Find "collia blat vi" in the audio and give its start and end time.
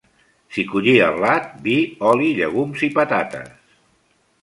0.71-1.77